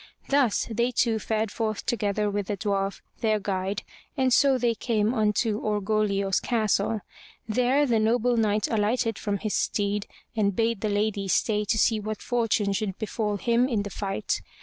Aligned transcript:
Thus 0.29 0.67
they 0.71 0.89
two 0.89 1.19
fared 1.19 1.51
forth 1.51 1.85
together 1.85 2.27
with 2.27 2.47
the 2.47 2.57
dwarf, 2.57 3.01
their 3.19 3.39
guide, 3.39 3.83
and 4.17 4.33
so 4.33 4.57
they 4.57 4.73
came 4.73 5.13
unto 5.13 5.59
Orgoglio's 5.61 6.39
castle. 6.39 7.01
There 7.47 7.85
the 7.85 7.99
noble 7.99 8.35
Knight 8.35 8.67
alighted 8.67 9.19
from 9.19 9.37
his 9.37 9.53
steed 9.53 10.07
and 10.35 10.55
bade 10.55 10.81
the 10.81 10.89
lady 10.89 11.27
stay 11.27 11.65
to 11.65 11.77
see 11.77 11.99
what 11.99 12.23
fortune 12.23 12.73
should 12.73 12.97
befall 12.97 13.37
him 13.37 13.69
in 13.69 13.83
the 13.83 13.91
fight. 13.91 14.41